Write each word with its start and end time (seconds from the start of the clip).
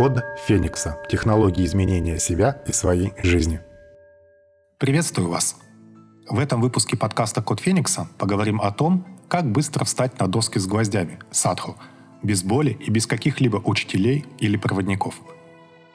Код 0.00 0.24
Феникса. 0.46 0.96
Технологии 1.10 1.62
изменения 1.66 2.18
себя 2.18 2.62
и 2.66 2.72
своей 2.72 3.12
жизни. 3.22 3.60
Приветствую 4.78 5.28
вас! 5.28 5.56
В 6.26 6.38
этом 6.38 6.62
выпуске 6.62 6.96
подкаста 6.96 7.42
«Код 7.42 7.60
Феникса» 7.60 8.08
поговорим 8.16 8.62
о 8.62 8.72
том, 8.72 9.04
как 9.28 9.52
быстро 9.52 9.84
встать 9.84 10.18
на 10.18 10.26
доски 10.26 10.58
с 10.58 10.66
гвоздями, 10.66 11.18
садху, 11.30 11.76
без 12.22 12.42
боли 12.42 12.78
и 12.80 12.90
без 12.90 13.06
каких-либо 13.06 13.58
учителей 13.58 14.24
или 14.38 14.56
проводников. 14.56 15.16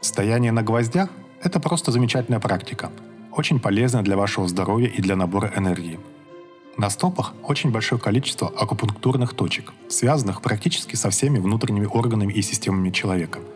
Стояние 0.02 0.51
на 0.51 0.61
гвоздях– 0.61 1.09
это 1.41 1.59
просто 1.59 1.91
замечательная 1.91 2.39
практика, 2.39 2.91
очень 3.31 3.59
полезная 3.59 4.03
для 4.03 4.17
вашего 4.17 4.47
здоровья 4.47 4.87
и 4.87 5.01
для 5.01 5.15
набора 5.15 5.51
энергии. 5.55 5.99
На 6.77 6.91
стопах 6.91 7.33
очень 7.41 7.71
большое 7.71 7.99
количество 7.99 8.49
акупунктурных 8.49 9.33
точек, 9.33 9.73
связанных 9.89 10.43
практически 10.43 10.95
со 10.95 11.09
всеми 11.09 11.39
внутренними 11.39 11.87
органами 11.87 12.33
и 12.33 12.43
системами 12.43 12.91
человека– 12.91 13.40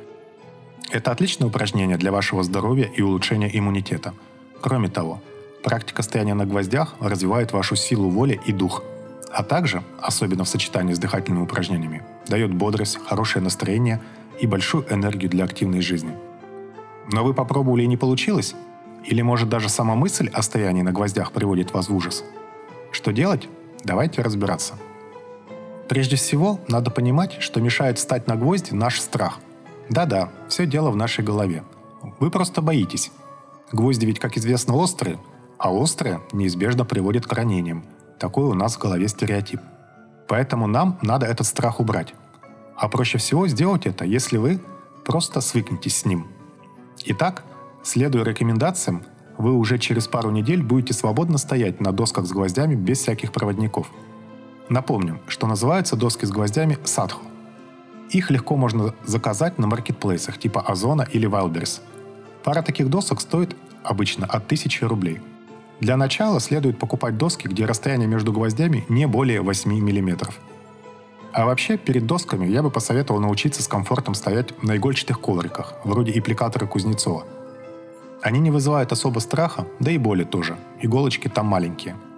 это 0.92 1.12
отличное 1.12 1.48
упражнение 1.48 1.98
для 1.98 2.12
вашего 2.12 2.44
здоровья 2.44 2.86
и 2.86 3.02
улучшения 3.02 3.50
иммунитета. 3.54 4.14
Кроме 4.62 4.90
того, 4.90 5.22
практика 5.64 6.02
стояния 6.02 6.34
на 6.34 6.46
гвоздях 6.46 6.96
развивает 7.00 7.54
вашу 7.54 7.76
силу 7.76 8.10
воли 8.10 8.40
и 8.46 8.52
дух, 8.52 8.84
а 9.32 9.44
также, 9.44 9.84
особенно 10.02 10.44
в 10.44 10.50
сочетании 10.50 10.94
с 10.94 11.00
дыхательными 11.00 11.44
упражнениями, 11.44 12.02
дает 12.28 12.54
бодрость, 12.54 12.98
хорошее 13.06 13.44
настроение 13.44 14.02
и 14.40 14.48
большую 14.48 14.92
энергию 14.92 15.30
для 15.30 15.44
активной 15.46 15.82
жизни. 15.82 16.16
Но 17.12 17.24
вы 17.24 17.34
попробовали 17.34 17.84
и 17.84 17.88
не 17.88 17.98
получилось? 17.98 18.56
Или 19.06 19.22
может 19.22 19.50
даже 19.50 19.70
сама 19.70 19.96
мысль 19.96 20.30
о 20.34 20.42
стоянии 20.42 20.82
на 20.82 20.92
гвоздях 20.92 21.32
приводит 21.32 21.72
вас 21.72 21.90
в 21.90 21.96
ужас? 21.96 22.24
Что 22.92 23.12
делать? 23.12 23.48
Давайте 23.84 24.22
разбираться. 24.22 24.74
Прежде 25.88 26.16
всего, 26.16 26.60
надо 26.68 26.92
понимать, 26.92 27.38
что 27.40 27.62
мешает 27.62 27.98
встать 27.98 28.28
на 28.28 28.36
гвозди 28.36 28.74
наш 28.74 29.00
страх– 29.00 29.40
да-да, 29.90 30.30
все 30.48 30.66
дело 30.66 30.92
в 30.92 30.96
нашей 30.96 31.24
голове. 31.24 31.64
Вы 32.20 32.30
просто 32.30 32.62
боитесь. 32.62 33.12
Гвозди 33.72 34.06
ведь, 34.06 34.20
как 34.20 34.38
известно, 34.38 34.76
острые, 34.76 35.20
а 35.58 35.74
острые 35.74 36.22
неизбежно 36.32 36.86
приводят 36.86 37.26
к 37.26 37.34
ранениям. 37.34 37.84
Такой 38.20 38.46
у 38.46 38.54
нас 38.54 38.76
в 38.76 38.80
голове 38.80 39.08
стереотип. 39.08 39.60
Поэтому 40.28 40.68
нам 40.68 41.00
надо 41.02 41.26
этот 41.26 41.48
страх 41.48 41.80
убрать. 41.80 42.14
А 42.76 42.88
проще 42.88 43.18
всего 43.18 43.48
сделать 43.48 43.86
это, 43.86 44.06
если 44.06 44.38
вы 44.38 44.60
просто 45.06 45.42
свыкнетесь 45.42 45.98
с 45.98 46.06
ним. 46.06 46.28
Итак, 47.06 47.44
следуя 47.84 48.24
рекомендациям, 48.24 49.04
вы 49.38 49.54
уже 49.54 49.80
через 49.80 50.08
пару 50.08 50.32
недель 50.32 50.62
будете 50.62 50.94
свободно 50.94 51.38
стоять 51.38 51.80
на 51.80 51.92
досках 51.92 52.26
с 52.26 52.32
гвоздями 52.32 52.76
без 52.76 53.00
всяких 53.00 53.32
проводников. 53.32 53.90
Напомним, 54.70 55.20
что 55.28 55.48
называются 55.48 55.96
доски 55.96 56.26
с 56.26 56.32
гвоздями 56.32 56.78
садху. 56.84 57.29
Их 58.10 58.32
легко 58.32 58.56
можно 58.56 58.94
заказать 59.06 59.58
на 59.58 59.68
маркетплейсах 59.68 60.38
типа 60.38 60.62
Озона 60.62 61.08
или 61.12 61.30
Wildberries. 61.30 61.82
Пара 62.44 62.62
таких 62.62 62.90
досок 62.90 63.22
стоит 63.22 63.56
обычно 63.84 64.26
от 64.26 64.46
1000 64.46 64.88
рублей. 64.88 65.20
Для 65.80 65.96
начала 65.98 66.40
следует 66.40 66.78
покупать 66.78 67.18
доски, 67.18 67.48
где 67.48 67.66
расстояние 67.66 68.08
между 68.08 68.34
гвоздями 68.34 68.86
не 68.90 69.08
более 69.08 69.42
8 69.42 69.72
мм. 69.72 70.30
А 71.32 71.46
вообще, 71.46 71.78
перед 71.78 72.06
досками 72.06 72.48
я 72.48 72.64
бы 72.64 72.72
посоветовал 72.72 73.22
научиться 73.22 73.62
с 73.62 73.68
комфортом 73.68 74.16
стоять 74.16 74.62
на 74.64 74.76
игольчатых 74.76 75.22
ковриках, 75.22 75.76
вроде 75.84 76.20
аппликатора 76.20 76.66
Кузнецова. 76.66 77.26
Они 78.22 78.40
не 78.40 78.52
вызывают 78.52 78.92
особо 78.92 79.20
страха, 79.20 79.68
да 79.80 79.92
и 79.92 79.98
боли 79.98 80.24
тоже. 80.24 80.58
Иголочки 80.82 81.28
там 81.28 81.46
маленькие– 81.46 81.96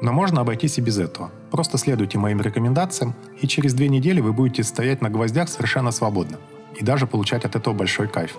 но 0.00 0.12
можно 0.12 0.40
обойтись 0.40 0.78
и 0.78 0.80
без 0.80 0.98
этого. 0.98 1.30
Просто 1.50 1.78
следуйте 1.78 2.18
моим 2.18 2.40
рекомендациям, 2.40 3.14
и 3.40 3.46
через 3.46 3.74
две 3.74 3.88
недели 3.88 4.20
вы 4.20 4.32
будете 4.32 4.62
стоять 4.62 5.02
на 5.02 5.10
гвоздях 5.10 5.48
совершенно 5.48 5.90
свободно 5.90 6.38
и 6.78 6.84
даже 6.84 7.06
получать 7.06 7.44
от 7.44 7.56
этого 7.56 7.74
большой 7.74 8.08
кайф. 8.08 8.36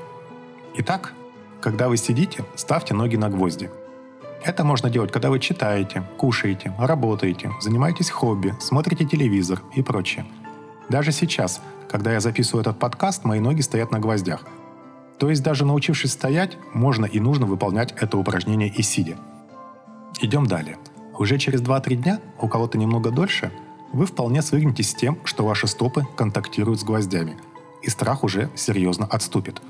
Итак, 0.78 1.14
когда 1.60 1.90
вы 1.90 1.98
сидите, 1.98 2.46
ставьте 2.56 2.94
ноги 2.94 3.18
на 3.18 3.30
гвозди. 3.30 3.70
Это 4.44 4.64
можно 4.64 4.90
делать, 4.90 5.12
когда 5.12 5.30
вы 5.30 5.40
читаете, 5.40 6.04
кушаете, 6.18 6.74
работаете, 6.80 7.52
занимаетесь 7.62 8.10
хобби, 8.10 8.56
смотрите 8.60 9.06
телевизор 9.06 9.62
и 9.76 9.84
прочее. 9.84 10.26
Даже 10.90 11.12
сейчас, 11.12 11.62
когда 11.90 12.14
я 12.14 12.20
записываю 12.20 12.62
этот 12.62 12.80
подкаст, 12.80 13.24
мои 13.24 13.40
ноги 13.40 13.62
стоят 13.62 13.92
на 13.92 14.00
гвоздях. 14.00 14.46
То 15.20 15.30
есть 15.30 15.44
даже 15.44 15.66
научившись 15.66 16.14
стоять, 16.14 16.58
можно 16.74 17.06
и 17.06 17.20
нужно 17.20 17.46
выполнять 17.46 17.94
это 17.98 18.18
упражнение 18.18 18.70
и 18.70 18.82
сидя. 18.82 19.18
Идем 20.20 20.48
далее. 20.48 20.78
Уже 21.22 21.38
через 21.38 21.62
2-3 21.62 21.96
дня, 21.98 22.20
у 22.40 22.48
кого-то 22.48 22.80
немного 22.80 23.12
дольше, 23.12 23.52
вы 23.94 24.08
вполне 24.08 24.42
свыкнетесь 24.42 24.90
с 24.90 24.96
тем, 24.96 25.20
что 25.24 25.46
ваши 25.46 25.68
стопы 25.68 26.04
контактируют 26.18 26.80
с 26.80 26.84
гвоздями, 26.84 27.38
и 27.84 27.92
страх 27.92 28.24
уже 28.24 28.50
серьезно 28.56 29.06
отступит. 29.06 29.62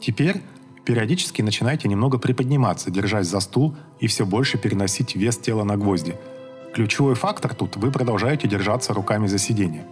Теперь 0.00 0.42
периодически 0.84 1.42
начинайте 1.42 1.88
немного 1.88 2.18
приподниматься, 2.18 2.92
держась 2.92 3.26
за 3.26 3.40
стул 3.40 3.74
и 3.98 4.06
все 4.06 4.24
больше 4.24 4.58
переносить 4.58 5.16
вес 5.16 5.36
тела 5.38 5.64
на 5.64 5.76
гвозди. 5.76 6.14
Ключевой 6.72 7.16
фактор 7.16 7.52
тут– 7.52 7.74
вы 7.78 7.90
продолжаете 7.90 8.46
держаться 8.46 8.94
руками 8.94 9.26
за 9.26 9.38
сиденье. 9.38 9.84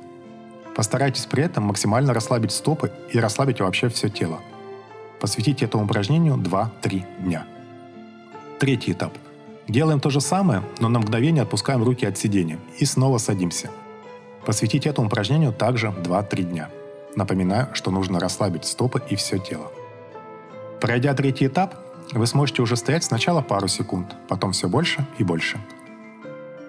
Постарайтесь 0.76 1.26
при 1.26 1.43
этом 1.43 1.65
максимально 1.65 2.15
расслабить 2.15 2.53
стопы 2.53 2.93
и 3.12 3.19
расслабить 3.19 3.59
вообще 3.59 3.88
все 3.88 4.09
тело. 4.09 4.38
Посвятите 5.19 5.65
этому 5.65 5.87
упражнению 5.87 6.37
2-3 6.37 7.25
дня. 7.25 7.47
Третий 8.61 8.93
этап– 8.93 9.19
Делаем 9.69 9.98
то 9.98 10.10
же 10.10 10.20
самое, 10.20 10.62
но 10.78 10.88
на 10.88 10.98
мгновение 10.98 11.42
отпускаем 11.42 11.82
руки 11.82 12.04
от 12.04 12.19
сидения 12.19 12.58
и 12.78 12.84
снова 12.84 13.19
садимся. 13.19 13.70
Посвятить 14.44 14.86
этому 14.86 15.06
упражнению 15.06 15.52
также 15.52 15.88
2-3 15.88 16.42
дня. 16.42 16.69
Напоминаю, 17.16 17.69
что 17.72 17.91
нужно 17.91 18.20
расслабить 18.20 18.66
стопы 18.66 19.02
и 19.08 19.16
все 19.16 19.38
тело. 19.38 19.72
Пройдя 20.80 21.14
третий 21.14 21.47
этап, 21.47 21.76
вы 22.12 22.26
сможете 22.26 22.60
уже 22.60 22.76
стоять 22.76 23.04
сначала 23.04 23.41
пару 23.41 23.69
секунд, 23.69 24.14
потом 24.28 24.52
все 24.52 24.69
больше 24.69 25.06
и 25.16 25.25
больше. 25.25 25.58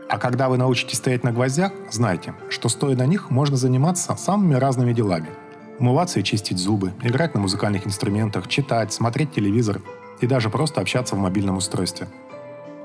А 0.08 0.18
когда 0.18 0.48
вы 0.48 0.58
научитесь 0.58 1.00
стоять 1.00 1.26
на 1.26 1.34
гвоздях, 1.34 1.74
знайте, 1.92 2.34
что 2.50 2.70
стоя 2.70 2.96
на 2.96 3.06
них 3.06 3.30
можно 3.30 3.58
заниматься 3.58 4.16
самыми 4.16 4.54
разными 4.56 4.94
делами. 4.94 5.32
Умываться 5.80 6.22
и 6.22 6.24
чистить 6.24 6.60
зубы, 6.60 6.94
играть 7.04 7.34
на 7.34 7.42
музыкальных 7.42 7.86
инструментах, 7.86 8.48
читать, 8.48 8.94
смотреть 8.94 9.34
телевизор 9.34 9.82
и 10.22 10.28
даже 10.28 10.50
просто 10.50 10.80
общаться 10.80 11.16
в 11.16 11.20
мобильном 11.20 11.58
устройстве– 11.58 12.08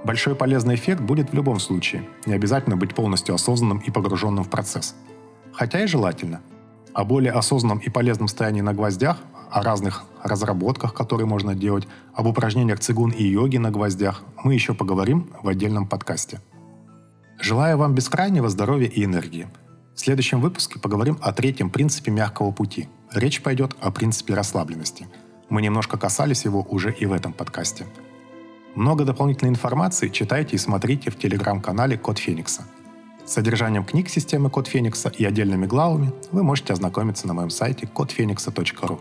Большой 0.05 0.35
полезный 0.35 0.77
эффект 0.77 1.03
будет 1.03 1.31
в 1.31 1.35
любом 1.35 1.61
случае, 1.61 2.09
не 2.25 2.33
обязательно 2.33 2.77
быть 2.77 2.95
полностью 2.95 3.35
осознанным 3.35 3.79
и 3.79 3.91
погруженным 3.91 4.45
в 4.45 4.49
процесс. 4.49 4.95
Хотя 5.53 5.85
и 5.85 5.87
желательно. 5.87 6.41
О 6.95 7.05
более 7.05 7.33
осознанном 7.33 7.79
и 7.79 7.91
полезном 7.91 8.27
стоянии 8.27 8.63
на 8.63 8.73
гвоздях, 8.73 9.19
о 9.51 9.63
разных 9.63 10.05
разработках, 10.23 10.95
которые 10.95 11.27
можно 11.27 11.55
делать, 11.55 11.87
об 12.15 12.27
упражнениях 12.27 12.81
цигун 12.81 13.11
и 13.11 13.23
йоги 13.23 13.59
на 13.59 13.71
гвоздях 13.71 14.23
мы 14.43 14.55
еще 14.55 14.75
поговорим 14.75 15.31
в 15.43 15.49
отдельном 15.49 15.87
подкасте. 15.87 16.41
Желаю 17.39 17.77
вам 17.77 17.95
бескрайнего 17.95 18.49
здоровья 18.49 18.89
и 18.89 19.05
энергии. 19.05 19.49
В 19.95 20.01
следующем 20.01 20.41
выпуске 20.41 20.79
поговорим 20.79 21.19
о 21.21 21.33
третьем 21.33 21.69
принципе 21.69 22.11
мягкого 22.11 22.53
пути. 22.53 22.89
Речь 23.13 23.43
пойдет 23.43 23.77
о 23.81 23.91
принципе 23.91 24.35
расслабленности. 24.35 25.09
Мы 25.51 25.61
немножко 25.63 25.99
касались 25.99 26.45
его 26.45 26.63
уже 26.63 26.91
и 26.91 27.05
в 27.05 27.13
этом 27.13 27.35
подкасте– 27.35 27.87
много 28.75 29.05
дополнительной 29.05 29.51
информации 29.51 30.09
читайте 30.09 30.57
и 30.57 30.59
смотрите 30.59 31.11
в 31.11 31.19
телеграм-канале 31.19 31.99
Код 31.99 32.19
Феникса. 32.19 32.65
С 33.25 33.33
содержанием 33.33 33.85
книг 33.85 34.09
системы 34.09 34.51
Код 34.51 34.67
Феникса 34.67 35.09
и 35.09 35.25
отдельными 35.25 35.67
главами 35.67 36.13
вы 36.33 36.43
можете 36.43 36.73
ознакомиться 36.73 37.27
на 37.27 37.35
моем 37.35 37.51
сайте 37.51 37.87
кодфеникса.ру. 37.87 39.01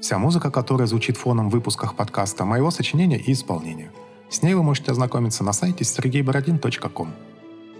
Вся 0.00 0.18
музыка, 0.18 0.50
которая 0.50 0.86
звучит 0.86 1.16
фоном 1.16 1.48
в 1.48 1.52
выпусках 1.52 1.96
подкаста, 1.96 2.44
моего 2.44 2.70
сочинения 2.70 3.18
и 3.18 3.32
исполнения. 3.32 3.90
С 4.30 4.42
ней 4.42 4.54
вы 4.54 4.62
можете 4.62 4.92
ознакомиться 4.92 5.42
на 5.42 5.52
сайте 5.52 5.84
sergeyborodin.com. 5.84 7.12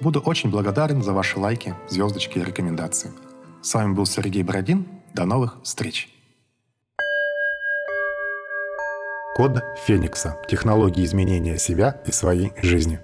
Буду 0.00 0.20
очень 0.20 0.50
благодарен 0.50 1.02
за 1.02 1.12
ваши 1.12 1.38
лайки, 1.38 1.74
звездочки 1.88 2.38
и 2.38 2.44
рекомендации. 2.44 3.12
С 3.62 3.74
вами 3.74 3.94
был 3.94 4.06
Сергей 4.06 4.42
Бородин. 4.42 4.86
До 5.14 5.24
новых 5.24 5.58
встреч! 5.62 6.17
Код 9.38 9.62
Феникса. 9.86 10.36
Технологии 10.48 11.04
изменения 11.04 11.58
себя 11.58 12.00
и 12.04 12.10
своей 12.10 12.52
жизни. 12.60 12.98